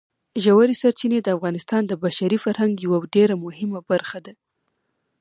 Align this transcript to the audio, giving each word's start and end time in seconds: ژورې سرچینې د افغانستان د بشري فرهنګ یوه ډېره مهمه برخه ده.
ژورې 0.43 0.75
سرچینې 0.81 1.19
د 1.21 1.27
افغانستان 1.35 1.81
د 1.87 1.93
بشري 2.03 2.37
فرهنګ 2.45 2.73
یوه 2.85 2.97
ډېره 3.15 3.35
مهمه 3.45 3.79
برخه 3.91 4.19
ده. 4.25 4.33